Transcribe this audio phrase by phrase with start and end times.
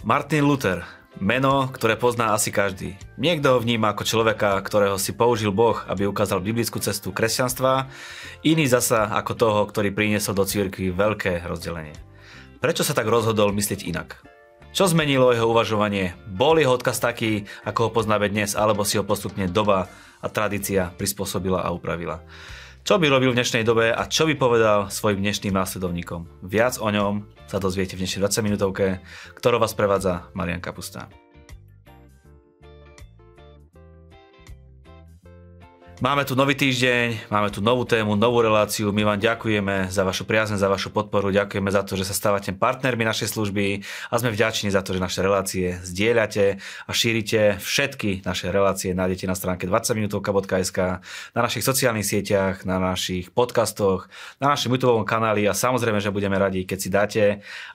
[0.00, 0.82] Martin Luther,
[1.20, 2.98] meno, ktoré pozná asi každý.
[3.14, 7.86] Niekto ho vníma ako človeka, ktorého si použil Boh, aby ukázal biblickú cestu kresťanstva,
[8.42, 11.94] iný zasa ako toho, ktorý priniesol do cirkvi veľké rozdelenie.
[12.58, 14.18] Prečo sa tak rozhodol myslieť inak?
[14.74, 16.18] Čo zmenilo jeho uvažovanie?
[16.26, 19.86] Bol jeho odkaz taký, ako ho poznáme dnes, alebo si ho postupne doba
[20.18, 22.24] a tradícia prispôsobila a upravila?
[22.90, 26.26] Čo by robil v dnešnej dobe a čo by povedal svojim dnešným následovníkom?
[26.42, 28.98] Viac o ňom sa dozviete v dnešnej 20 minútovke,
[29.38, 31.06] ktorou vás prevádza Marian Kapusta.
[36.00, 38.88] Máme tu nový týždeň, máme tu novú tému, novú reláciu.
[38.88, 42.56] My vám ďakujeme za vašu priazne, za vašu podporu, ďakujeme za to, že sa stávate
[42.56, 46.56] partnermi našej služby a sme vďační za to, že naše relácie zdieľate
[46.88, 47.60] a šírite.
[47.60, 51.04] Všetky naše relácie nájdete na stránke 20minutovka.sk,
[51.36, 54.08] na našich sociálnych sieťach, na našich podcastoch,
[54.40, 57.22] na našom YouTube kanáli a samozrejme, že budeme radi, keď si dáte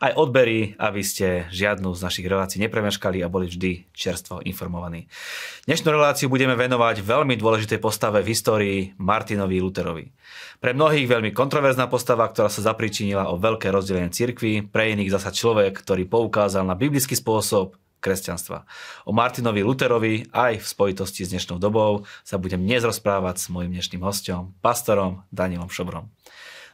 [0.01, 5.05] aj odbery, aby ste žiadnu z našich relácií nepremeškali a boli vždy čerstvo informovaní.
[5.69, 10.07] Dnešnú reláciu budeme venovať veľmi dôležitej postave postave v histórii Martinovi Luterovi.
[10.63, 15.35] Pre mnohých veľmi kontroverzná postava, ktorá sa zapričinila o veľké rozdelenie cirkvy, pre iných zasa
[15.35, 18.63] človek, ktorý poukázal na biblický spôsob kresťanstva.
[19.03, 23.75] O Martinovi Luterovi aj v spojitosti s dnešnou dobou sa budem dnes rozprávať s mojim
[23.75, 26.07] dnešným hostom, pastorom Danielom Šobrom.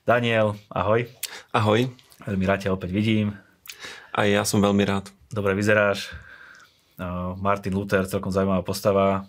[0.06, 1.10] Daniel, ahoj.
[1.50, 1.90] Ahoj.
[2.30, 3.34] Veľmi rád ťa opäť vidím.
[4.14, 5.10] Aj ja som veľmi rád.
[5.34, 6.14] Dobre vyzeráš.
[7.42, 9.26] Martin Luther, celkom zaujímavá postava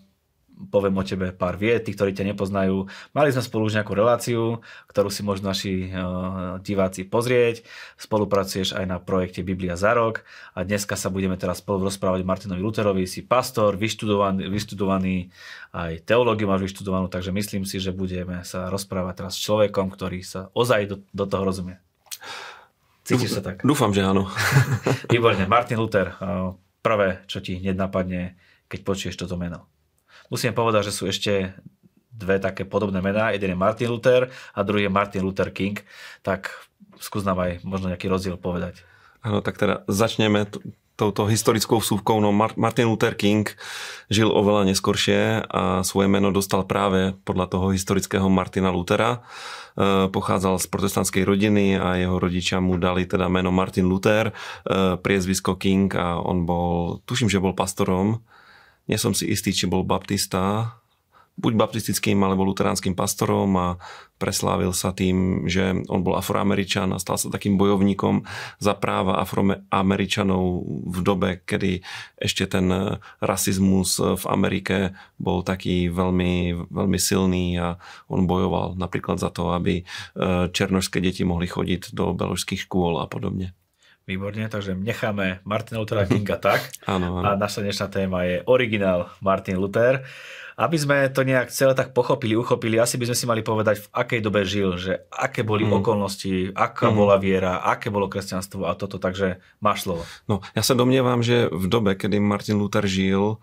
[0.71, 2.87] poviem o tebe pár viet, tí, ktorí ťa nepoznajú.
[3.17, 7.67] Mali sme spolu už nejakú reláciu, ktorú si možno naši uh, diváci pozrieť.
[7.99, 10.23] Spolupracuješ aj na projekte Biblia za rok
[10.55, 13.05] a dneska sa budeme teraz spolu rozprávať Martinovi Luterovi.
[13.09, 15.33] Si pastor, vyštudovaný, vyštudovaný
[15.73, 20.21] aj teológiu máš vyštudovanú, takže myslím si, že budeme sa rozprávať teraz s človekom, ktorý
[20.23, 21.77] sa ozaj do, do toho rozumie.
[23.03, 23.67] Cítiš sa tak?
[23.67, 24.31] Dúfam, že áno.
[25.13, 25.51] Výborne.
[25.51, 26.15] Martin Luther,
[26.87, 28.39] prvé, čo ti hneď napadne,
[28.71, 29.67] keď počuješ toto meno.
[30.33, 31.53] Musím povedať, že sú ešte
[32.09, 33.37] dve také podobné mená.
[33.37, 35.77] Jeden je Martin Luther a druhý je Martin Luther King.
[36.25, 36.49] Tak
[36.97, 38.81] skús nám aj možno nejaký rozdiel povedať.
[39.21, 40.65] Áno, tak teda začneme t-
[40.97, 42.17] touto historickou vsúvkou.
[42.25, 43.45] No Martin Luther King
[44.09, 49.21] žil oveľa neskoršie a svoje meno dostal práve podľa toho historického Martina Luthera.
[49.77, 54.35] E, pochádzal z protestantskej rodiny a jeho rodičia mu dali teda meno Martin Luther, e,
[54.97, 58.25] priezvisko King a on bol, tuším, že bol pastorom
[58.87, 60.75] nie som si istý, či bol baptista,
[61.41, 63.69] buď baptistickým alebo luteránskym pastorom a
[64.21, 68.29] preslávil sa tým, že on bol afroameričan a stal sa takým bojovníkom
[68.61, 70.45] za práva afroameričanov
[70.93, 71.83] v dobe, kedy
[72.21, 72.69] ešte ten
[73.19, 77.81] rasizmus v Amerike bol taký veľmi, veľmi silný a
[78.13, 79.85] on bojoval napríklad za to, aby e,
[80.53, 83.57] černožské deti mohli chodiť do beložských škôl a podobne.
[84.03, 86.75] Výborne, takže necháme Martina Luthera Kinga tak.
[86.91, 87.25] áno, áno.
[87.25, 90.03] A naša dnešná téma je originál Martin Luther.
[90.53, 93.89] Aby sme to nejak celé tak pochopili, uchopili, asi by sme si mali povedať, v
[93.89, 95.81] akej dobe žil, že aké boli mm.
[95.81, 96.97] okolnosti, aká mm.
[96.99, 100.05] bola viera, aké bolo kresťanstvo a toto, takže máš slovo.
[100.29, 103.41] No, ja sa domnievam, že v dobe, kedy Martin Luther žil,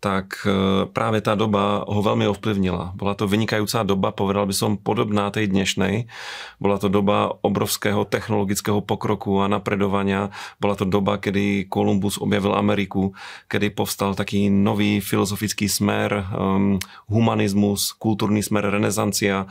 [0.00, 2.96] tak e, práve tá doba ho veľmi ovplyvnila.
[2.96, 6.08] Bola to vynikajúca doba, povedal by som, podobná tej dnešnej.
[6.56, 10.32] Bola to doba obrovského technologického pokroku a napredovania.
[10.56, 13.12] Bola to doba, kedy Kolumbus objavil Ameriku,
[13.52, 16.80] kedy povstal taký nový filozofický smer, um,
[17.12, 19.44] humanizmus, kultúrny smer, renesancia.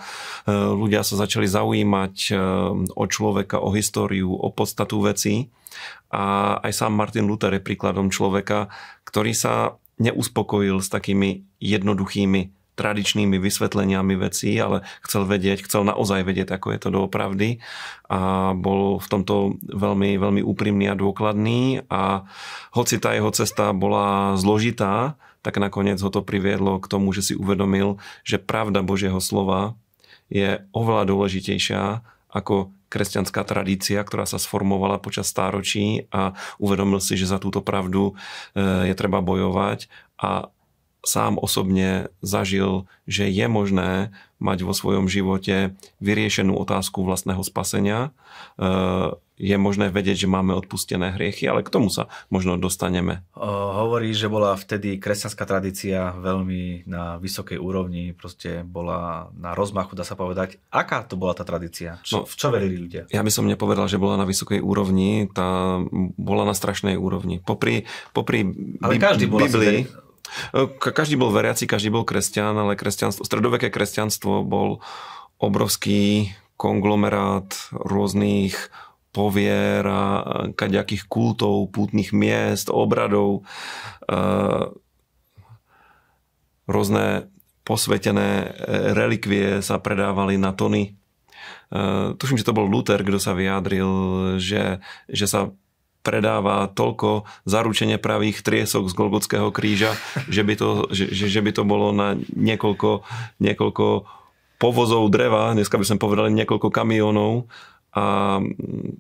[0.50, 2.40] Uh, ľudia sa začali zaujímať uh,
[2.98, 5.54] o človeka, o históriu, o podstatu vecí.
[6.10, 8.74] A aj sám Martin Luther je príkladom človeka,
[9.06, 16.56] ktorý sa neuspokojil s takými jednoduchými tradičnými vysvetleniami vecí, ale chcel vedieť, chcel naozaj vedieť,
[16.56, 17.50] ako je to doopravdy.
[18.08, 21.84] A bol v tomto veľmi, veľmi úprimný a dôkladný.
[21.92, 22.24] A
[22.72, 27.34] hoci tá jeho cesta bola zložitá, tak nakoniec ho to priviedlo k tomu, že si
[27.36, 29.76] uvedomil, že pravda Božieho slova
[30.32, 32.00] je oveľa dôležitejšia
[32.32, 38.18] ako kresťanská tradícia, ktorá sa sformovala počas stáročí a uvedomil si, že za túto pravdu
[38.58, 39.88] e, je treba bojovať.
[40.20, 40.52] A
[41.06, 48.16] sám osobne zažil, že je možné mať vo svojom živote vyriešenú otázku vlastného spasenia.
[48.56, 53.24] E, je možné vedieť, že máme odpustené hriechy, ale k tomu sa možno dostaneme.
[53.40, 60.04] Hovorí, že bola vtedy kresťanská tradícia veľmi na vysokej úrovni, proste bola na rozmachu, dá
[60.04, 60.60] sa povedať.
[60.68, 62.04] Aká to bola tá tradícia?
[62.04, 63.08] Čo, no, v čo verili ľudia?
[63.16, 65.80] Ja by som nepovedal, že bola na vysokej úrovni, tá
[66.20, 67.40] bola na strašnej úrovni.
[67.40, 68.44] Popri, popri
[68.84, 69.88] ale každý bol Biblii,
[70.80, 74.80] každý bol veriaci, každý bol kresťan, ale kresťanstvo, stredoveké kresťanstvo bol
[75.40, 78.72] obrovský konglomerát rôznych
[79.10, 80.02] povier a
[80.54, 83.48] kaďakých kultov, pútnych miest, obradov,
[86.70, 87.06] rôzne
[87.66, 88.54] posvetené
[88.94, 90.94] relikvie sa predávali na tony.
[92.18, 93.90] Tuším, že to bol Luther, kto sa vyjadril,
[94.38, 95.54] že, že sa
[96.10, 99.94] predáva toľko zaručenie pravých triesok z Golgotského kríža,
[100.26, 103.06] že by to, že, že by to bolo na niekoľko,
[103.38, 104.10] niekoľko
[104.58, 107.46] povozov dreva, dneska by sme povedali niekoľko kamionov.
[107.90, 108.38] A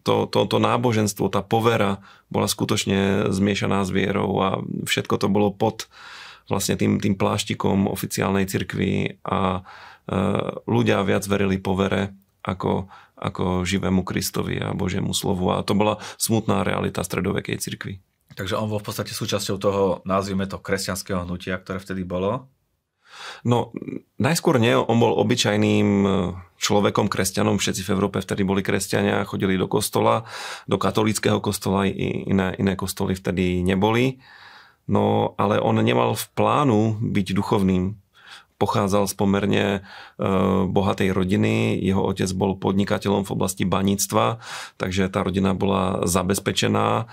[0.01, 2.01] to, to, to náboženstvo, tá povera
[2.33, 5.85] bola skutočne zmiešaná s vierou a všetko to bolo pod
[6.49, 9.61] vlastne tým, tým pláštikom oficiálnej cirkvi a
[10.09, 10.19] e,
[10.65, 12.89] ľudia viac verili povere ako,
[13.19, 15.51] ako živému Kristovi a Božiemu slovu.
[15.51, 17.99] A to bola smutná realita stredovekej cirkvi.
[18.39, 22.47] Takže on bol v podstate súčasťou toho, nazvime to, kresťanského hnutia, ktoré vtedy bolo?
[23.43, 23.73] No,
[24.21, 24.71] najskôr nie.
[24.77, 26.09] On bol obyčajným e,
[26.61, 27.57] človekom, kresťanom.
[27.57, 30.29] Všetci v Európe vtedy boli kresťania, chodili do kostola,
[30.69, 34.21] do katolického kostola, i iné, iné kostoly vtedy neboli.
[34.89, 37.97] No, ale on nemal v plánu byť duchovným
[38.59, 39.79] pochádzal z pomerne e,
[40.67, 41.79] bohatej rodiny.
[41.79, 44.43] Jeho otec bol podnikateľom v oblasti baníctva,
[44.75, 46.87] takže tá rodina bola zabezpečená.
[46.99, 47.03] E,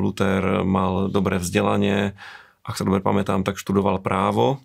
[0.00, 2.16] Luther mal dobré vzdelanie,
[2.64, 4.58] ak sa dobre pamätám, tak študoval právo.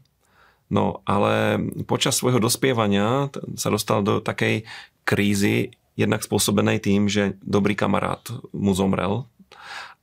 [0.72, 4.66] No ale počas svojho dospievania sa dostal do takej
[5.06, 9.30] krízy, jednak spôsobenej tým, že dobrý kamarát mu zomrel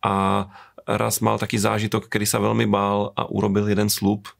[0.01, 0.47] a
[0.87, 4.31] raz mal taký zážitok, kedy sa veľmi bál a urobil jeden slúb,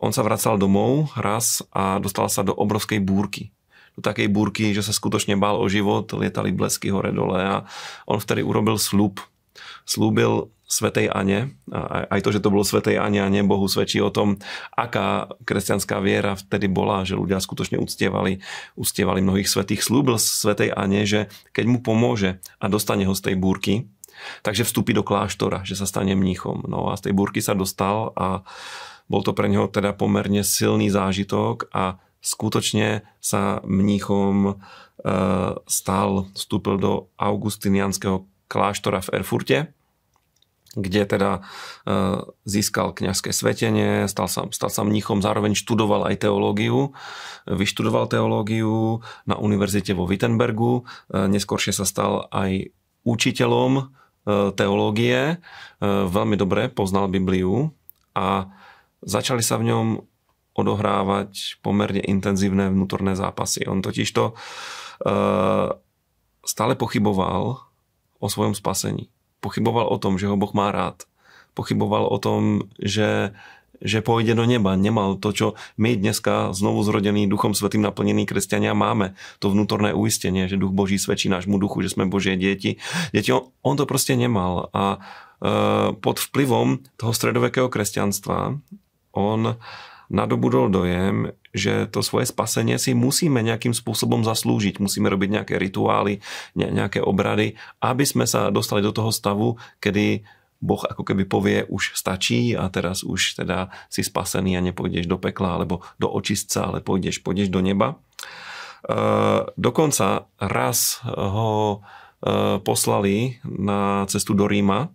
[0.00, 3.50] on sa vracal domov raz a dostal sa do obrovskej búrky
[3.96, 7.64] do takej búrky, že sa skutočne bál o život, lietali blesky hore dole a
[8.04, 9.24] on vtedy urobil slúb.
[9.88, 11.56] Slúbil Svetej Ane,
[12.10, 14.36] aj to, že to bolo Svetej Ane a Bohu svedčí o tom,
[14.74, 18.42] aká kresťanská viera vtedy bola, že ľudia skutočne uctievali,
[18.76, 19.80] uctievali mnohých svetých.
[19.80, 23.88] Slúbil Svetej Ane, že keď mu pomôže a dostane ho z tej búrky,
[24.42, 26.64] takže vstúpi do kláštora, že sa stane mníchom.
[26.66, 28.44] No a z tej búrky sa dostal a
[29.06, 34.54] bol to pre neho teda pomerne silný zážitok a skutočne sa mníchom e,
[35.62, 39.58] stal, vstúpil do augustinianského kláštora v Erfurte,
[40.74, 41.40] kde teda e,
[42.44, 46.92] získal kňazské svetenie, stal sa, stal sa mníchom, zároveň študoval aj teológiu,
[47.46, 52.74] vyštudoval teológiu na univerzite vo Wittenbergu, e, neskôršie sa stal aj
[53.06, 53.94] učiteľom
[54.58, 55.38] teológie,
[55.84, 57.70] veľmi dobre poznal Bibliu
[58.10, 58.50] a
[59.06, 59.86] začali sa v ňom
[60.56, 63.68] odohrávať pomerne intenzívne vnútorné zápasy.
[63.68, 65.68] On totiž to uh,
[66.40, 67.60] stále pochyboval
[68.16, 69.12] o svojom spasení.
[69.44, 71.04] Pochyboval o tom, že ho Boh má rád.
[71.52, 73.36] Pochyboval o tom, že,
[73.80, 74.76] že pôjde do neba.
[74.76, 75.46] Nemal to, čo
[75.76, 79.16] my dneska znovu zrodený Duchom Svetým naplnení kresťania máme.
[79.40, 82.78] To vnútorné uistenie, že Duch Boží svedčí nášmu duchu, že sme Božie deti.
[83.10, 84.72] Deti on, on to proste nemal.
[84.72, 88.56] A uh, pod vplyvom toho stredovekého kresťanstva
[89.16, 89.40] on
[90.06, 94.78] nadobudol dojem, že to svoje spasenie si musíme nejakým spôsobom zaslúžiť.
[94.78, 96.22] Musíme robiť nejaké rituály,
[96.54, 100.22] nejaké obrady, aby sme sa dostali do toho stavu, kedy
[100.60, 105.20] Boh ako keby povie, už stačí a teraz už teda si spasený a nepôjdeš do
[105.20, 107.94] pekla alebo do očistca, ale pôjdeš, pôjdeš do neba.
[107.94, 107.96] E,
[109.56, 111.80] dokonca raz ho
[112.24, 114.88] e, poslali na cestu do Ríma,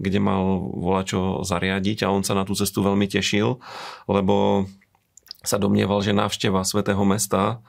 [0.00, 0.42] kde mal
[1.06, 3.62] čo zariadiť a on sa na tú cestu veľmi tešil,
[4.10, 4.66] lebo
[5.44, 7.60] sa domnieval, že návšteva svätého mesta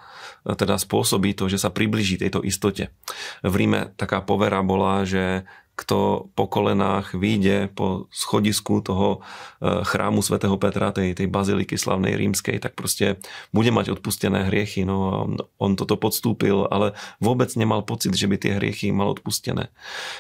[0.48, 2.96] e, teda spôsobí to, že sa približí tejto istote.
[3.44, 5.44] V Ríme taká povera bola, že
[5.75, 9.20] kto po kolenách vyjde po schodisku toho
[9.60, 13.20] e, chrámu svätého Petra, tej, tej baziliky slavnej rímskej, tak proste
[13.51, 14.88] bude mať odpustené hriechy.
[14.88, 15.15] No a
[15.60, 19.67] on toto podstúpil, ale vôbec nemal pocit, že by tie hriechy mal odpustené.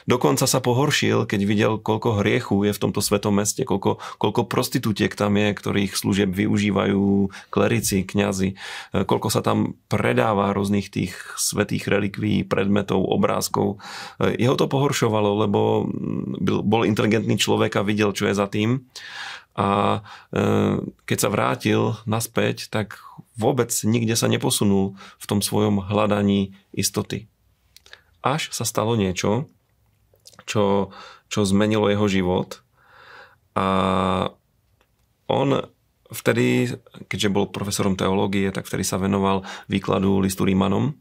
[0.03, 5.15] Dokonca sa pohoršil, keď videl, koľko hriechu je v tomto svetom meste, koľko, koľko prostitútiek
[5.15, 11.87] tam je, ktorých služieb využívajú klerici, kňazi, e, koľko sa tam predáva rôznych tých svetých
[11.87, 13.79] relikví, predmetov, obrázkov.
[14.19, 15.85] E, jeho to pohoršovalo, lebo
[16.65, 18.89] bol inteligentný človek a videl, čo je za tým.
[19.55, 20.01] A
[20.35, 20.39] e,
[21.07, 22.99] keď sa vrátil naspäť, tak
[23.39, 27.31] vôbec nikde sa neposunul v tom svojom hľadaní istoty.
[28.19, 29.47] Až sa stalo niečo,
[30.43, 30.91] čo,
[31.31, 32.65] čo zmenilo jeho život
[33.55, 33.67] a
[35.25, 35.49] on
[36.11, 36.75] vtedy,
[37.07, 40.93] keďže bol profesorom teológie, tak vtedy sa venoval výkladu listu Rímanom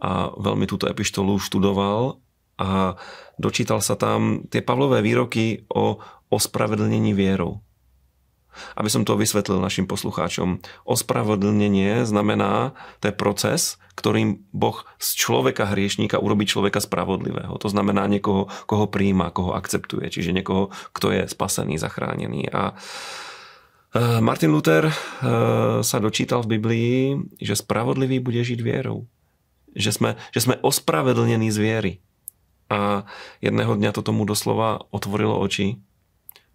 [0.00, 2.16] a veľmi túto epištolu študoval
[2.60, 3.00] a
[3.40, 5.96] dočítal sa tam tie Pavlové výroky o
[6.28, 7.64] ospravedlnení vierou.
[8.76, 10.60] Aby som to vysvetlil našim poslucháčom.
[10.84, 17.56] Ospravedlnenie znamená, je proces, ktorým Boh z človeka hriešníka urobí človeka spravodlivého.
[17.56, 22.50] To znamená niekoho, koho príjma, koho akceptuje, čiže niekoho, kto je spasený, zachránený.
[22.50, 24.94] A e, Martin Luther e,
[25.86, 26.98] sa dočítal v Biblii,
[27.38, 29.06] že spravodlivý bude žiť vierou.
[29.78, 31.92] Že sme, že sme ospravedlnení z viery.
[32.70, 33.02] A
[33.42, 35.82] jedného dňa to tomu doslova otvorilo oči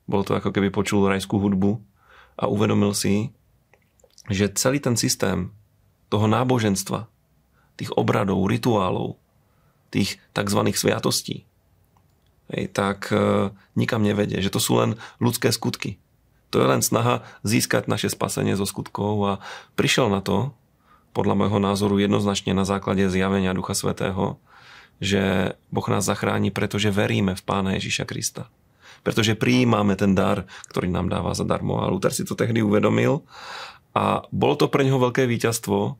[0.05, 1.81] bolo to ako keby počul rajskú hudbu
[2.38, 3.34] a uvedomil si,
[4.29, 5.50] že celý ten systém
[6.13, 7.10] toho náboženstva,
[7.75, 9.17] tých obradov, rituálov,
[9.89, 10.60] tých tzv.
[10.74, 11.50] sviatostí,
[12.53, 15.98] hej, tak e, nikam nevedie, že to sú len ľudské skutky.
[16.53, 19.34] To je len snaha získať naše spasenie zo skutkov a
[19.74, 20.53] prišiel na to,
[21.15, 24.38] podľa môjho názoru jednoznačne na základe zjavenia Ducha Svetého,
[25.03, 28.47] že Boh nás zachráni, pretože veríme v Pána Ježiša Krista
[29.05, 31.77] pretože prijímame ten dar, ktorý nám dáva zadarmo.
[31.77, 33.21] A Luther si to tehdy uvedomil
[33.93, 35.93] a bolo to pre neho veľké víťazstvo,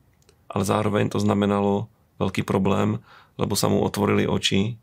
[0.50, 1.86] ale zároveň to znamenalo
[2.18, 2.98] veľký problém,
[3.38, 4.74] lebo sa mu otvorili oči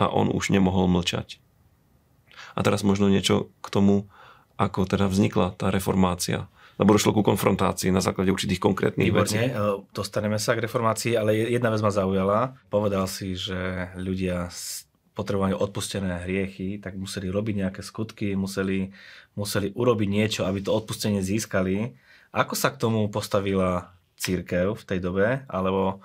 [0.00, 1.36] a on už nemohol mlčať.
[2.56, 4.08] A teraz možno niečo k tomu,
[4.56, 6.48] ako teda vznikla tá reformácia
[6.78, 9.38] lebo došlo ku konfrontácii na základe určitých konkrétnych Výborne, vecí.
[9.50, 12.54] E, dostaneme sa k reformácii, ale jedna vec ma zaujala.
[12.70, 14.46] Povedal si, že ľudia
[15.18, 18.94] potrebovali odpustené hriechy, tak museli robiť nejaké skutky, museli,
[19.34, 21.98] museli urobiť niečo, aby to odpustenie získali.
[22.30, 25.98] Ako sa k tomu postavila církev v tej dobe, alebo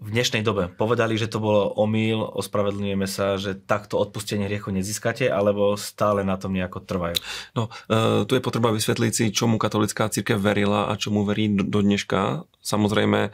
[0.00, 0.72] v dnešnej dobe?
[0.72, 6.40] Povedali, že to bolo omyl, ospravedlňujeme sa, že takto odpustenie hriechu nezískate, alebo stále na
[6.40, 7.16] tom nejako trvajú?
[7.52, 11.84] No, e, tu je potreba vysvetliť si, čomu katolická církev verila a čomu verí do,
[11.84, 12.48] dneška.
[12.64, 13.30] Samozrejme, e,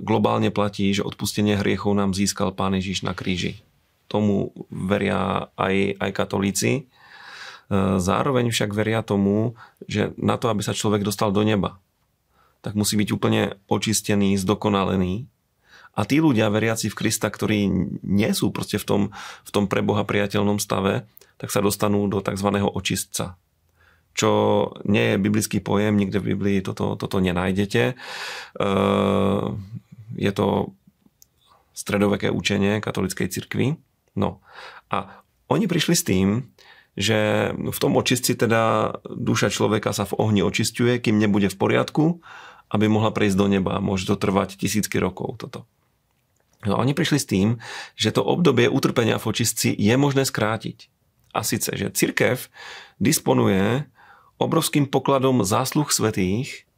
[0.00, 3.60] globálne platí, že odpustenie hriechov nám získal Pán Ježiš na kríži
[4.12, 6.70] tomu veria aj, aj katolíci.
[6.76, 6.82] E,
[7.96, 9.56] zároveň však veria tomu,
[9.88, 11.80] že na to, aby sa človek dostal do neba,
[12.60, 15.31] tak musí byť úplne očistený, zdokonalený.
[15.92, 17.68] A tí ľudia, veriaci v Krista, ktorí
[18.00, 19.02] nie sú proste v tom,
[19.44, 21.04] v tom pre priateľnom stave,
[21.36, 22.48] tak sa dostanú do tzv.
[22.64, 23.36] očistca.
[24.12, 24.30] Čo
[24.88, 27.82] nie je biblický pojem, nikde v Biblii toto, toto nenájdete.
[27.92, 27.94] E,
[30.16, 30.76] je to
[31.72, 33.80] stredoveké učenie katolickej cirkvi.
[34.16, 34.44] No
[34.92, 36.52] a oni prišli s tým,
[36.92, 42.20] že v tom očistci teda duša človeka sa v ohni očistuje, kým nebude v poriadku,
[42.68, 43.80] aby mohla prejsť do neba.
[43.80, 45.64] Môže to trvať tisícky rokov toto.
[46.62, 47.58] No oni prišli s tým,
[47.98, 50.86] že to obdobie utrpenia v očistci je možné skrátiť.
[51.34, 52.52] A síce, že cirkev
[53.02, 53.88] disponuje
[54.38, 56.68] obrovským pokladom zásluh svetých,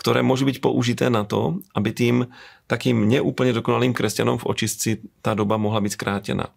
[0.00, 2.16] ktoré môžu byť použité na to, aby tým
[2.64, 6.48] takým neúplne dokonalým kresťanom v očistci tá doba mohla byť skrátená.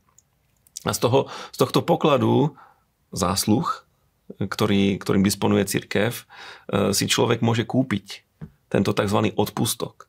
[0.86, 2.56] A z, toho, z tohto pokladu
[3.12, 3.68] zásluh,
[4.40, 6.24] ktorý, ktorým disponuje církev, e,
[6.94, 8.24] si človek môže kúpiť
[8.70, 9.34] tento tzv.
[9.34, 10.08] odpustok.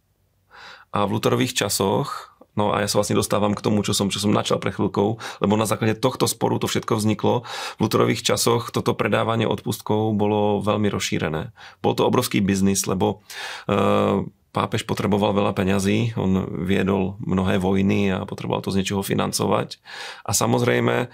[0.92, 4.18] A v Luterových časoch No a ja sa vlastne dostávam k tomu, čo som, čo
[4.18, 7.44] som načal pre chvíľkou, lebo na základe tohto sporu to všetko vzniklo.
[7.76, 11.52] V Luterových časoch toto predávanie odpustkov bolo veľmi rozšírené.
[11.84, 13.20] Bol to obrovský biznis, lebo
[13.68, 14.24] uh,
[14.56, 19.76] pápež potreboval veľa peňazí, on viedol mnohé vojny a potreboval to z niečoho financovať.
[20.24, 21.06] A samozrejme, e,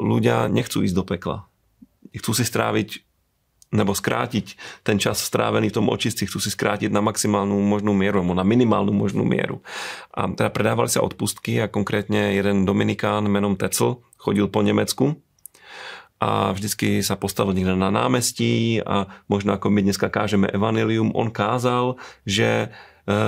[0.00, 1.44] ľudia nechcú ísť do pekla.
[2.16, 3.04] Chcú si stráviť
[3.72, 8.20] nebo skrátiť ten čas strávený v tom očistci, chcú si skrátiť na maximálnu možnú mieru,
[8.20, 9.64] alebo na minimálnu možnú mieru.
[10.12, 15.18] A teda predávali sa odpustky a konkrétne jeden Dominikán menom Tecl chodil po Nemecku
[16.22, 21.34] a vždycky sa postavil niekde na námestí a možno ako my dneska kážeme evanelium, on
[21.34, 22.70] kázal, že
[23.10, 23.18] e,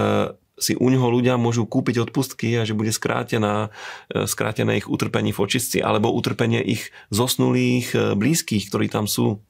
[0.55, 3.75] si u neho ľudia môžu kúpiť odpustky a že bude skrátená,
[4.15, 9.43] e, skrátené ich utrpenie v očistci alebo utrpenie ich zosnulých e, blízkych, ktorí tam sú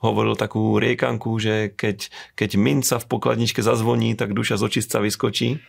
[0.00, 5.60] hovoril takú riekanku, že keď, keď minca v pokladničke zazvoní, tak duša z očistca vyskočí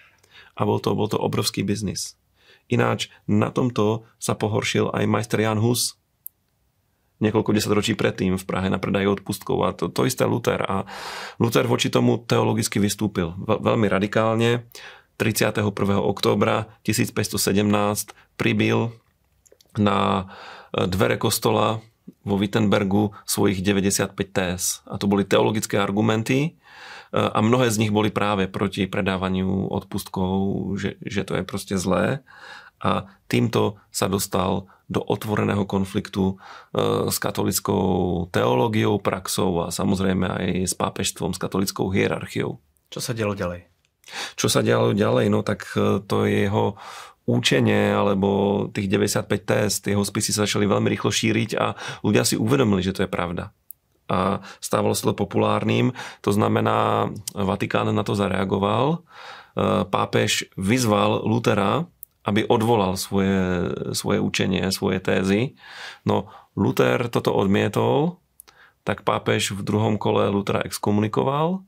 [0.55, 2.15] a bol to, bol to obrovský biznis.
[2.65, 5.99] Ináč na tomto sa pohoršil aj majster Jan Hus,
[7.23, 10.59] niekoľko desaťročí predtým v Prahe na predaji odpustkov a to, to isté Luther.
[10.65, 10.83] A
[11.39, 14.67] Luther voči tomu teologicky vystúpil veľmi radikálne.
[15.15, 15.63] 31.
[16.03, 17.31] októbra 1517
[18.35, 18.91] pribil
[19.79, 20.27] na
[20.75, 21.79] dvere kostola
[22.25, 24.81] vo Wittenbergu svojich 95 téz.
[24.89, 26.49] A to boli teologické argumenty e,
[27.13, 30.33] a mnohé z nich boli práve proti predávaniu odpustkov,
[30.81, 32.25] že, že to je proste zlé.
[32.81, 40.45] A týmto sa dostal do otvoreného konfliktu e, s katolickou teológiou, praxou a samozrejme aj
[40.69, 42.61] s pápežstvom, s katolickou hierarchiou.
[42.93, 43.65] Čo sa dialo ďalej?
[44.37, 45.25] Čo sa dialo ďalej?
[45.33, 46.77] No tak e, to je jeho
[47.25, 51.73] účenie alebo tých 95 test, jeho spisy sa začali veľmi rýchlo šíriť a
[52.05, 53.49] ľudia si uvedomili, že to je pravda.
[54.05, 55.93] a stávalo sa to populárnym.
[56.21, 59.01] To znamená, Vatikán na to zareagoval.
[59.89, 61.89] Pápež vyzval Lutera,
[62.25, 65.41] aby odvolal svoje, svoje učenie, svoje tézy.
[66.05, 68.21] No, Luther toto odmietol,
[68.85, 71.65] tak pápež v druhom kole Lutera exkomunikoval,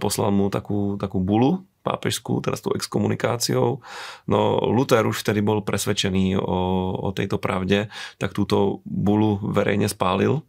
[0.00, 3.84] poslal mu takú, takú bulu pápežskú, teraz tou exkomunikáciou.
[4.24, 4.40] No
[4.72, 6.58] Luther už vtedy bol presvedčený o,
[6.96, 10.40] o tejto pravde, tak túto bulu verejne spálil.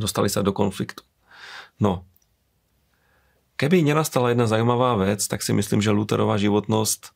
[0.00, 1.04] Dostali sa do konfliktu.
[1.76, 2.08] No,
[3.60, 7.12] keby nenastala jedna zaujímavá vec, tak si myslím, že Lutherová životnosť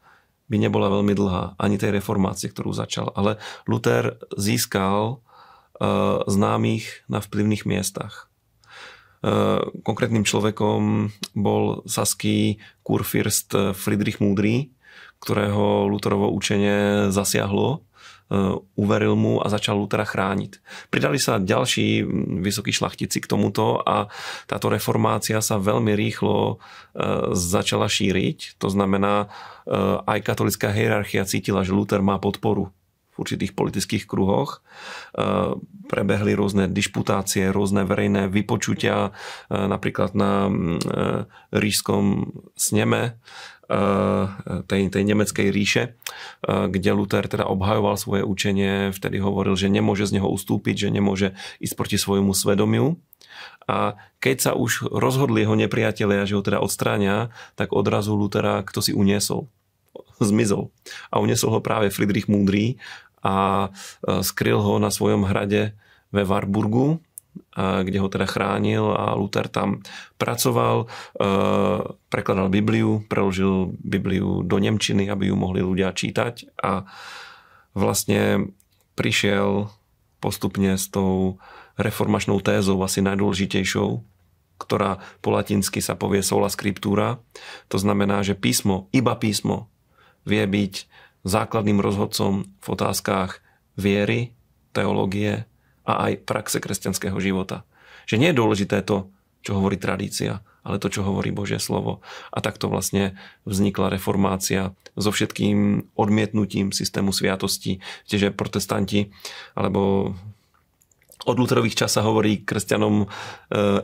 [0.47, 3.11] by nebola veľmi dlhá, ani tej reformácie, ktorú začal.
[3.19, 8.26] Ale Luther získal uh, známych na vplyvných miestach.
[9.25, 14.69] Eh, konkrétnym človekom bol saský kurfürst Friedrich Múdry,
[15.25, 17.81] ktorého Lutherovo učenie zasiahlo,
[18.29, 20.61] eh, uveril mu a začal Lutera chrániť.
[20.93, 24.13] Pridali sa ďalší hm, vysokí šlachtici k tomuto a
[24.45, 28.61] táto reformácia sa veľmi rýchlo eh, začala šíriť.
[28.61, 29.33] To znamená,
[30.07, 32.71] aj katolická hierarchia cítila, že Luther má podporu
[33.17, 34.61] v určitých politických kruhoch.
[35.17, 35.57] E,
[35.89, 39.11] prebehli rôzne dišputácie, rôzne verejné vypočutia,
[39.49, 40.53] e, napríklad na e,
[41.57, 43.17] ríšskom sneme
[44.71, 45.99] tej, tej nemeckej ríše,
[46.47, 51.35] kde Luther teda obhajoval svoje učenie, vtedy hovoril, že nemôže z neho ustúpiť, že nemôže
[51.59, 52.95] ísť proti svojmu svedomiu.
[53.67, 58.79] A keď sa už rozhodli jeho nepriatelia, že ho teda odstráňa, tak odrazu Lutera kto
[58.79, 59.51] si uniesol
[60.21, 60.73] zmizol.
[61.13, 62.81] A uniesol ho práve Friedrich Múdry
[63.27, 65.75] a e, skryl ho na svojom hrade
[66.15, 67.03] ve Warburgu,
[67.57, 69.81] kde ho teda chránil a Luther tam
[70.21, 70.87] pracoval, e,
[72.13, 76.85] prekladal Bibliu, preložil Bibliu do Nemčiny, aby ju mohli ľudia čítať a
[77.73, 78.53] vlastne
[78.97, 79.73] prišiel
[80.21, 81.41] postupne s tou
[81.77, 84.01] reformačnou tézou asi najdôležitejšou,
[84.57, 87.21] ktorá po latinsky sa povie sola scriptura.
[87.69, 89.69] To znamená, že písmo, iba písmo
[90.25, 90.75] vie byť
[91.27, 93.43] základným rozhodcom v otázkach
[93.75, 94.31] viery,
[94.71, 95.51] teológie
[95.83, 97.67] a aj praxe kresťanského života.
[98.07, 99.11] Že nie je dôležité to,
[99.43, 102.03] čo hovorí tradícia, ale to, čo hovorí Božie slovo.
[102.35, 103.15] A takto vlastne
[103.47, 107.79] vznikla reformácia so všetkým odmietnutím systému sviatosti.
[108.11, 109.15] Čiže protestanti
[109.55, 110.15] alebo
[111.27, 113.07] od Lutherových čas sa hovorí kresťanom e,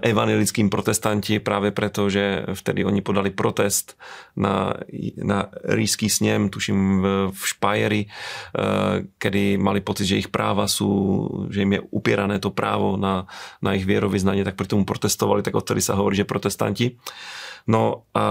[0.01, 3.99] evangelickým protestanti práve preto, že vtedy oni podali protest
[4.39, 4.79] na,
[5.19, 8.09] na ríšský snem, tuším v, v Špajeri, e,
[9.19, 10.91] kedy mali pocit, že ich práva sú,
[11.51, 13.27] že im je upierané to právo na,
[13.59, 16.97] na ich vierovýznanie, tak pri tomu protestovali, tak odtedy sa hovorí, že protestanti.
[17.67, 18.25] No a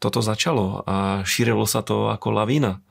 [0.00, 2.84] toto začalo a šírilo sa to ako lavína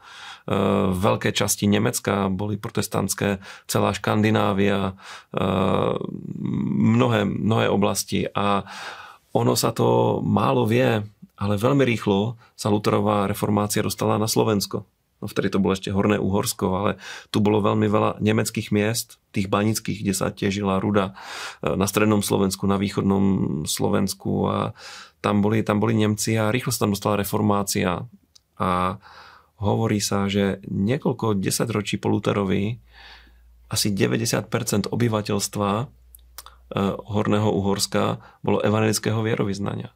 [0.93, 4.93] veľké časti Nemecka boli protestantské, celá Škandinávia,
[6.85, 8.29] mnohé, mnohé oblasti.
[8.29, 8.65] A
[9.33, 11.01] ono sa to málo vie,
[11.35, 14.87] ale veľmi rýchlo sa Lutherová reformácia dostala na Slovensko.
[15.23, 16.91] No vtedy to bolo ešte Horné Uhorsko, ale
[17.31, 21.15] tu bolo veľmi veľa nemeckých miest, tých banických, kde sa tiežila ruda
[21.63, 24.47] na strednom Slovensku, na východnom Slovensku.
[24.51, 24.57] A
[25.23, 28.05] tam boli, tam boli Nemci a rýchlo sa tam dostala reformácia.
[28.59, 28.99] A
[29.59, 32.79] hovorí sa, že niekoľko desaťročí po Luterovi
[33.71, 35.85] asi 90% obyvateľstva e,
[36.95, 39.89] Horného Uhorska bolo evangelického vierovýznania.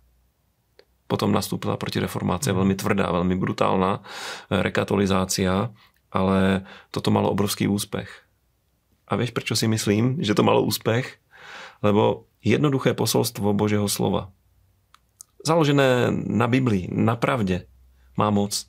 [1.10, 5.70] Potom nastúpila protireformácia veľmi tvrdá, veľmi brutálna e, rekatolizácia,
[6.10, 8.10] ale toto malo obrovský úspech.
[9.10, 11.18] A vieš, prečo si myslím, že to malo úspech?
[11.82, 14.30] Lebo jednoduché posolstvo Božieho slova,
[15.44, 17.66] založené na Biblii, na pravde,
[18.20, 18.68] má moc.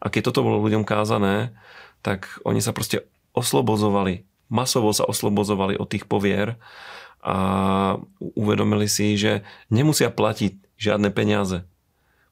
[0.00, 1.56] A keď toto bolo ľuďom kázané,
[2.04, 6.56] tak oni sa proste oslobozovali, masovo sa oslobozovali od tých povier
[7.20, 7.36] a
[8.38, 11.66] uvedomili si, že nemusia platiť žiadne peniaze,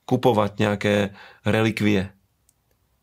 [0.07, 0.95] kupovať nejaké
[1.43, 2.15] relikvie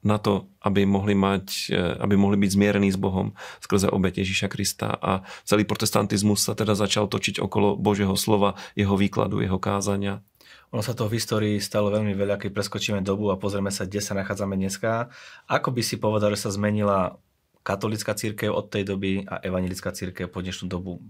[0.01, 1.69] na to, aby mohli, mať,
[2.01, 4.97] aby mohli byť zmierení s Bohom skrze obet Ježíša Krista.
[4.97, 10.25] A celý protestantizmus sa teda začal točiť okolo Božieho slova, jeho výkladu, jeho kázania.
[10.71, 13.99] Ono sa toho v histórii stalo veľmi veľa, keď preskočíme dobu a pozrieme sa, kde
[13.99, 15.11] sa nachádzame dneska.
[15.51, 17.19] Ako by si povedal, že sa zmenila
[17.61, 21.03] katolická církev od tej doby a evangelická církev po dnešnú dobu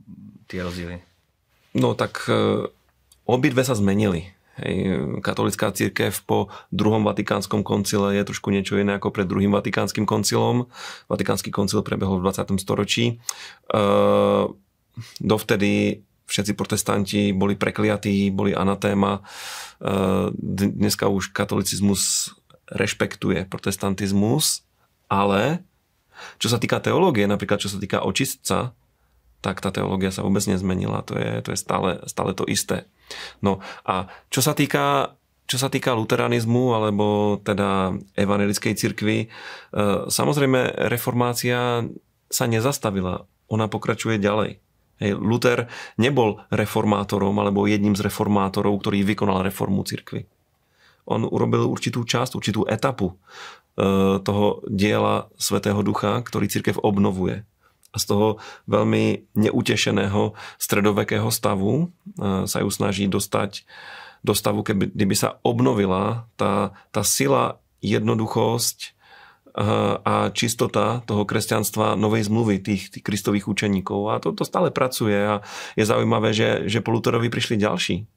[0.50, 1.06] tie rozdiely?
[1.78, 2.68] No tak e,
[3.30, 4.34] obidve sa zmenili.
[4.60, 10.04] Hej, katolická církev po druhom vatikánskom koncile je trošku niečo iné ako pred druhým vatikánskym
[10.04, 10.68] koncilom.
[11.08, 12.58] Vatikánsky koncil prebehol v 20.
[12.58, 13.06] storočí.
[13.14, 13.80] E,
[15.22, 19.20] dovtedy všetci protestanti boli prekliatí, boli anatéma.
[19.20, 19.22] E,
[20.56, 22.32] dneska už katolicizmus
[22.72, 24.64] rešpektuje protestantizmus,
[25.12, 25.68] ale
[26.40, 28.72] čo sa týka teológie, napríklad čo sa týka očistca,
[29.44, 31.04] tak tá teológia sa vôbec nezmenila.
[31.10, 32.88] To je, to je stále, stále to isté.
[33.44, 35.18] No a čo sa týka
[35.50, 39.28] čo sa týka luteranizmu alebo teda evangelickej cirkvi, e,
[40.08, 41.84] samozrejme reformácia
[42.32, 43.28] sa nezastavila.
[43.52, 44.64] Ona pokračuje ďalej.
[45.02, 45.66] Hej, Luther
[45.98, 50.30] nebol reformátorom alebo jedným z reformátorov, ktorý vykonal reformu cirkvy.
[51.10, 53.16] On urobil určitú časť, určitú etapu e,
[54.22, 57.42] toho diela Svetého Ducha, ktorý cirkev obnovuje.
[57.92, 58.28] A z toho
[58.70, 63.66] veľmi neutešeného stredovekého stavu e, sa ju snaží dostať
[64.22, 68.94] do stavu, keby, kdyby sa obnovila tá, tá sila, jednoduchosť
[69.56, 74.00] a čistota toho kresťanstva novej zmluvy, tých, tých kristových učeníkov.
[74.12, 75.44] A to, to stále pracuje a
[75.76, 78.08] je zaujímavé, že, že po Luterovi prišli ďalší.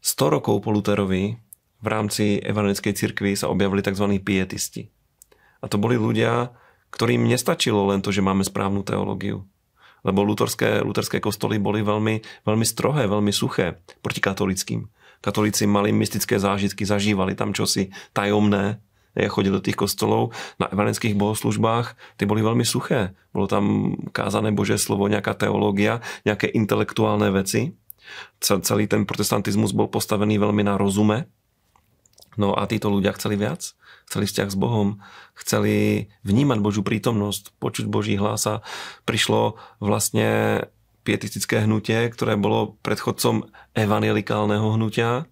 [0.00, 1.36] 100 rokov po Luterovi
[1.80, 4.06] v rámci evangelickej cirkvi sa objavili tzv.
[4.22, 4.88] pietisti.
[5.60, 6.54] A to boli ľudia,
[6.94, 9.44] ktorým nestačilo len to, že máme správnu teológiu.
[10.00, 14.88] Lebo luterské, luterské kostoly boli veľmi, veľmi strohé, veľmi suché proti katolickým.
[15.20, 18.80] Katolíci mali mystické zážitky, zažívali tam čosi tajomné,
[19.16, 20.30] chodili do tých kostolov
[20.62, 23.14] na evangelických bohoslužbách, tie boli veľmi suché.
[23.34, 23.64] Bolo tam
[24.14, 27.74] kázané Božie slovo, nejaká teológia, nejaké intelektuálne veci.
[28.42, 31.30] Celý ten protestantizmus bol postavený veľmi na rozume.
[32.38, 33.74] No a títo ľudia chceli viac.
[34.10, 34.98] Chceli vzťah s Bohom,
[35.38, 38.58] chceli vnímať Božiu prítomnosť, počuť Boží hlas a
[39.06, 40.66] prišlo vlastne
[41.06, 43.46] pietistické hnutie, ktoré bolo predchodcom
[43.78, 45.30] evangelikálneho hnutia,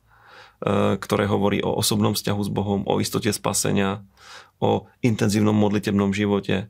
[0.62, 4.02] ktoré hovorí o osobnom vzťahu s Bohom, o istote spasenia,
[4.58, 6.66] o intenzívnom modlitebnom živote.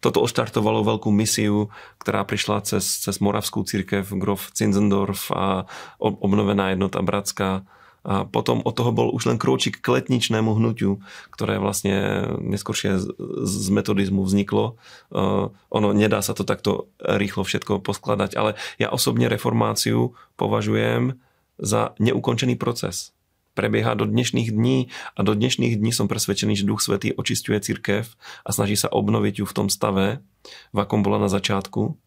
[0.00, 1.68] Toto oštartovalo veľkú misiu,
[2.00, 5.68] ktorá prišla cez, cez Moravskú církev, Grof Zinzendorf a
[6.00, 7.68] obnovená jednota bratská.
[8.00, 12.96] A potom od toho bol už len krôčik k letničnému hnutiu, ktoré vlastne neskôršie
[13.44, 14.80] z metodizmu vzniklo.
[15.12, 21.20] Uh, ono nedá sa to takto rýchlo všetko poskladať, ale ja osobne reformáciu považujem
[21.60, 23.12] za neukončený proces
[23.60, 28.08] prebieha do dnešných dní a do dnešných dní som presvedčený, že Duch Svetý očistuje církev
[28.40, 30.24] a snaží sa obnoviť ju v tom stave,
[30.72, 32.00] v akom bola na začiatku.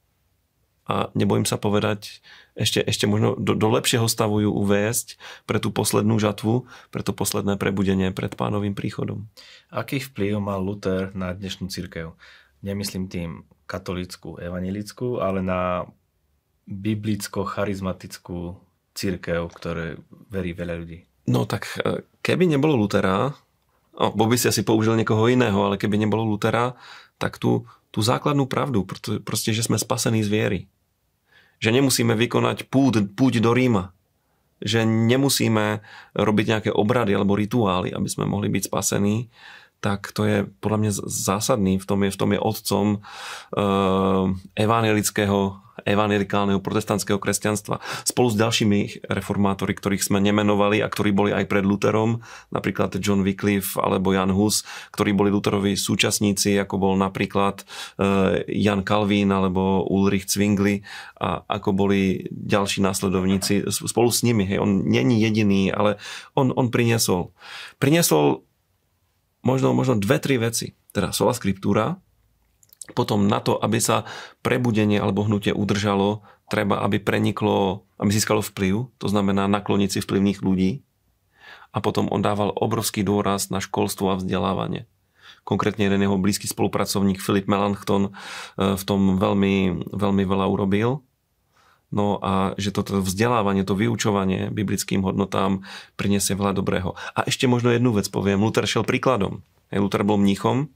[0.83, 2.19] A nebojím sa povedať,
[2.59, 5.15] ešte, ešte možno do, do lepšieho stavu ju uviesť
[5.47, 9.31] pre tú poslednú žatvu, pre to posledné prebudenie pred pánovým príchodom.
[9.71, 12.17] Aký vplyv mal Luther na dnešnú církev?
[12.65, 15.87] Nemyslím tým katolickú, evangelickú, ale na
[16.67, 18.59] biblicko-charizmatickú
[18.91, 20.99] církev, ktoré verí veľa ľudí.
[21.27, 23.31] No tak e, keby nebolo Lutera,
[23.95, 26.75] no, bo by si asi použil niekoho iného, ale keby nebolo Lutera,
[27.15, 27.63] tak tú,
[27.95, 28.83] tú základnú pravdu,
[29.23, 30.59] proste, že sme spasení z viery.
[31.63, 33.95] Že nemusíme vykonať púd, púť do Ríma.
[34.59, 35.79] Že nemusíme
[36.12, 39.31] robiť nejaké obrady alebo rituály, aby sme mohli byť spasení
[39.83, 41.75] tak to je podľa mňa zásadný.
[41.75, 47.79] V tom je, v tom je otcom uh, evangelického, evangelikálneho protestantského kresťanstva.
[48.07, 48.79] Spolu s ďalšími
[49.11, 54.31] reformátori, ktorých sme nemenovali a ktorí boli aj pred Lutherom, napríklad John Wycliffe alebo Jan
[54.31, 54.63] Hus,
[54.95, 60.83] ktorí boli Lutherovi súčasníci, ako bol napríklad uh, Jan Calvin alebo Ulrich Zwingli
[61.19, 64.47] a ako boli ďalší následovníci spolu s nimi.
[64.47, 64.59] Hej.
[64.63, 65.99] On není jediný, ale
[66.35, 67.31] on, on priniesol.
[67.79, 68.43] Priniesol
[69.43, 70.75] možno, možno dve, tri veci.
[70.93, 71.99] Teda sola skriptúra,
[72.91, 74.03] potom na to, aby sa
[74.43, 80.43] prebudenie alebo hnutie udržalo, treba, aby preniklo, aby získalo vplyv, to znamená nakloniť si vplyvných
[80.43, 80.83] ľudí.
[81.73, 84.85] A potom on dával obrovský dôraz na školstvo a vzdelávanie.
[85.47, 91.01] Konkrétne jeden jeho blízky spolupracovník Filip Melanchthon eh, v tom veľmi, veľmi veľa urobil.
[91.93, 95.61] No a že toto vzdelávanie, to vyučovanie biblickým hodnotám
[95.93, 96.97] priniesie veľa dobrého.
[97.13, 98.41] A ešte možno jednu vec poviem.
[98.41, 99.45] Luther šiel príkladom.
[99.69, 100.73] Luther bol mníchom,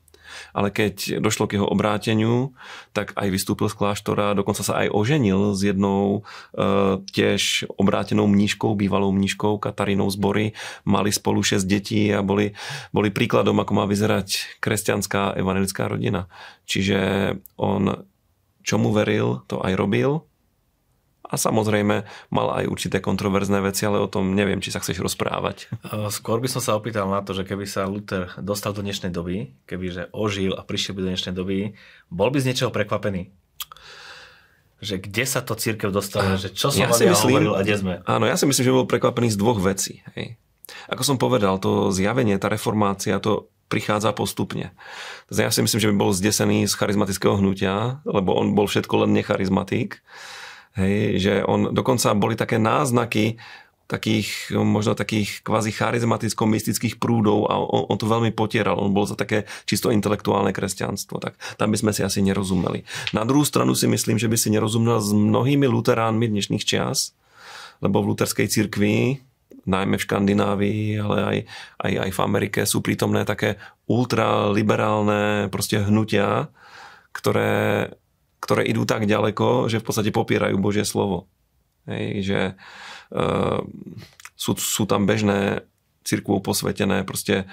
[0.51, 2.55] ale keď došlo k jeho obráteniu,
[2.93, 6.21] tak aj vystúpil z kláštora, dokonca sa aj oženil s jednou
[6.55, 10.55] e, tiež obrátenou mníškou, bývalou mníškou Katarínou Zbory.
[10.87, 12.55] Mali spolu 6 detí a boli,
[12.95, 16.31] boli príkladom, ako má vyzerať kresťanská evangelická rodina.
[16.67, 16.99] Čiže
[17.59, 18.07] on
[18.67, 20.27] čomu veril, to aj robil
[21.27, 25.67] a samozrejme mal aj určité kontroverzné veci, ale o tom neviem, či sa chceš rozprávať.
[26.17, 29.51] Skôr by som sa opýtal na to, že keby sa Luther dostal do dnešnej doby,
[29.67, 31.75] kebyže ožil a prišiel by do dnešnej doby,
[32.07, 33.29] bol by z niečoho prekvapený?
[34.79, 37.75] Že kde sa to církev dostala, že čo som ja si myslím, hovoril a kde
[37.75, 37.93] sme?
[38.05, 40.05] Áno, ja si myslím, že bol prekvapený z dvoch vecí.
[40.15, 40.37] Hej.
[40.87, 44.71] Ako som povedal, to zjavenie, tá reformácia, to prichádza postupne.
[45.27, 49.11] Ja si myslím, že by bol zdesený z charizmatického hnutia, lebo on bol všetko len
[49.11, 49.99] necharizmatik.
[50.77, 53.41] Hej, že on, dokonca boli také náznaky
[53.87, 58.77] takých, možno takých kvázi charizmaticko-mystických prúdov a on, on to veľmi potieral.
[58.77, 61.23] On bol za také čisto intelektuálne kresťanstvo.
[61.23, 62.83] Tak tam by sme si asi nerozumeli.
[63.15, 67.15] Na druhú stranu si myslím, že by si nerozumel s mnohými luteránmi dnešných čias,
[67.79, 69.23] lebo v luterskej cirkvi
[69.67, 71.37] najmä v Škandinávii, ale aj,
[71.83, 73.59] aj, aj v Amerike sú prítomné také
[73.91, 76.47] ultraliberálne proste hnutia,
[77.11, 77.91] ktoré,
[78.39, 81.30] ktoré idú tak ďaleko, že v podstate popierajú Božie slovo.
[81.88, 82.39] Hej, že
[83.15, 83.63] uh,
[84.36, 85.63] sú, sú tam bežné
[86.04, 87.47] cirkvou posvetené proste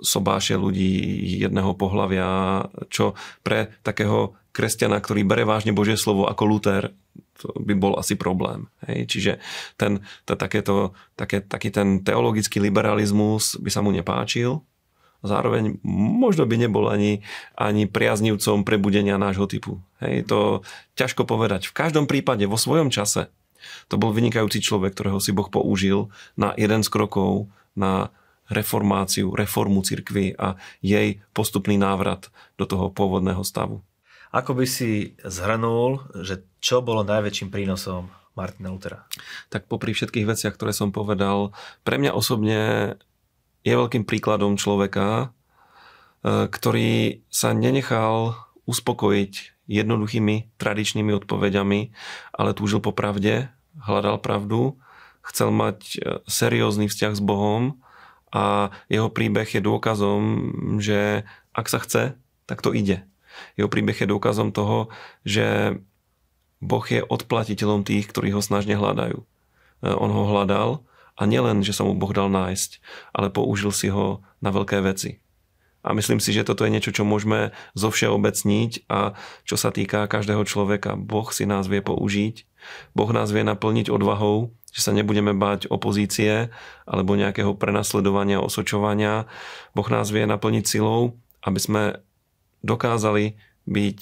[0.00, 2.28] sobášie ľudí jedného pohľavia,
[2.88, 6.90] čo pre takého kresťana, ktorý bere vážne Božie slovo ako Luther,
[7.38, 8.68] to by bol asi problém.
[8.88, 8.98] Hej?
[9.08, 9.32] Čiže
[9.78, 14.60] ten, to, takéto, také, taký ten teologický liberalizmus by sa mu nepáčil.
[15.20, 17.20] Zároveň možno by nebol ani,
[17.52, 19.84] ani priaznivcom prebudenia nášho typu.
[20.00, 20.28] Hej?
[20.32, 20.64] To
[20.96, 21.68] ťažko povedať.
[21.68, 23.28] V každom prípade vo svojom čase
[23.92, 26.08] to bol vynikajúci človek, ktorého si Boh použil
[26.40, 28.08] na jeden z krokov na
[28.50, 33.84] reformáciu, reformu cirkvy a jej postupný návrat do toho pôvodného stavu.
[34.30, 39.06] Ako by si zhrnul, že čo bolo najväčším prínosom Martina Lutera?
[39.50, 41.50] Tak popri všetkých veciach, ktoré som povedal,
[41.82, 42.94] pre mňa osobne
[43.64, 45.28] je veľkým príkladom človeka,
[46.24, 51.80] e, ktorý sa nenechal uspokojiť jednoduchými tradičnými odpovediami,
[52.34, 54.80] ale túžil po pravde, hľadal pravdu,
[55.22, 55.96] chcel mať e,
[56.26, 57.78] seriózny vzťah s Bohom
[58.34, 60.20] a jeho príbeh je dôkazom,
[60.82, 62.02] že ak sa chce,
[62.46, 63.06] tak to ide.
[63.54, 64.90] Jeho príbeh je dôkazom toho,
[65.22, 65.78] že
[66.60, 69.22] Boh je odplatiteľom tých, ktorí ho snažne hľadajú.
[69.22, 69.26] E,
[69.86, 70.84] on ho hľadal
[71.20, 72.80] a nielen, že sa mu Boh dal nájsť,
[73.12, 75.20] ale použil si ho na veľké veci.
[75.84, 80.44] A myslím si, že toto je niečo, čo môžeme zovšeobecniť a čo sa týka každého
[80.44, 80.96] človeka.
[80.96, 82.44] Boh si nás vie použiť,
[82.92, 86.52] Boh nás vie naplniť odvahou, že sa nebudeme báť opozície
[86.84, 89.26] alebo nejakého prenasledovania, osočovania.
[89.72, 91.82] Boh nás vie naplniť silou, aby sme
[92.60, 93.98] dokázali byť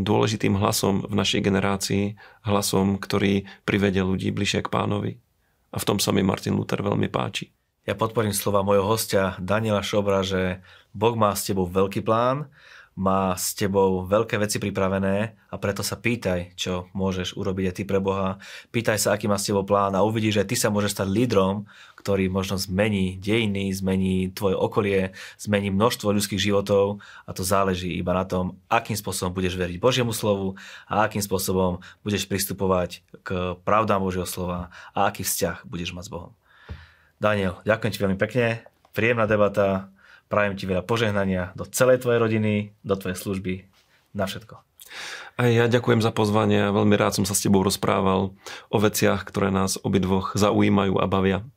[0.00, 2.04] dôležitým hlasom v našej generácii,
[2.46, 5.12] hlasom, ktorý privede ľudí bližšie k pánovi.
[5.72, 7.52] A v tom sa mi Martin Luther veľmi páči.
[7.88, 10.60] Ja podporím slova mojho hostia Daniela Šobra, že
[10.92, 12.52] Boh má s tebou veľký plán
[12.98, 17.82] má s tebou veľké veci pripravené a preto sa pýtaj, čo môžeš urobiť aj ty
[17.86, 18.42] pre Boha.
[18.74, 21.70] Pýtaj sa, aký má s tebou plán a uvidíš, že ty sa môžeš stať lídrom,
[21.98, 28.14] ktorý možno zmení dejiny, zmení tvoje okolie, zmení množstvo ľudských životov a to záleží iba
[28.14, 30.54] na tom, akým spôsobom budeš veriť Božiemu slovu
[30.86, 36.12] a akým spôsobom budeš pristupovať k pravdám Božieho slova a aký vzťah budeš mať s
[36.14, 36.32] Bohom.
[37.18, 38.62] Daniel, ďakujem ti veľmi pekne,
[38.94, 39.90] príjemná debata,
[40.28, 43.52] Prajem ti veľa požehnania do celej tvojej rodiny, do tvojej služby,
[44.12, 44.60] na všetko.
[45.40, 48.36] A ja ďakujem za pozvanie a veľmi rád som sa s tebou rozprával
[48.68, 51.48] o veciach, ktoré nás obidvoch zaujímajú a bavia.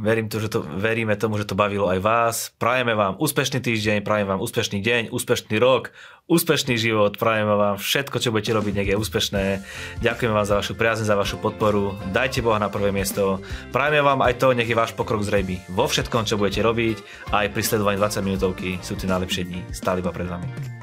[0.00, 2.36] Verím to, že to, veríme tomu, že to bavilo aj vás.
[2.56, 5.94] Prajeme vám úspešný týždeň, prajem vám úspešný deň, úspešný rok,
[6.26, 9.44] úspešný život, prajeme vám všetko, čo budete robiť, nech je úspešné.
[10.00, 11.94] Ďakujeme vám za vašu priazeň, za vašu podporu.
[12.10, 13.38] Dajte Boha na prvé miesto.
[13.70, 17.30] Prajeme vám aj to, nech je váš pokrok zrejmy vo všetkom, čo budete robiť.
[17.30, 20.81] Aj pri sledovaní 20 minútovky sú tie najlepšie dni stále iba pred vami.